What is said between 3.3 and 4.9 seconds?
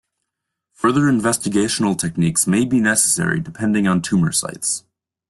depending on tumor sites.